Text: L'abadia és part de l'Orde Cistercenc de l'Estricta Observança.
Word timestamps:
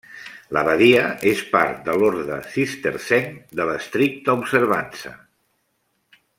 L'abadia 0.57 1.01
és 1.31 1.43
part 1.51 1.83
de 1.89 1.95
l'Orde 2.03 2.39
Cistercenc 2.55 3.37
de 3.61 3.69
l'Estricta 3.71 4.39
Observança. 4.41 5.17